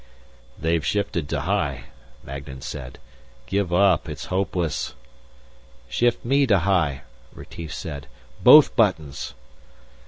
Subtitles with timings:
[0.57, 1.83] "They've shifted to high,"
[2.23, 2.97] Magnan said.
[3.45, 4.95] "Give up, it's hopeless."
[5.87, 7.03] "Shift me to high,"
[7.35, 8.07] Retief said.
[8.41, 9.35] "Both buttons!"